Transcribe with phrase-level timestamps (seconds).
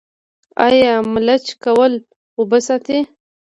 [0.67, 1.93] آیا ملچ کول
[2.37, 2.97] اوبه ساتي؟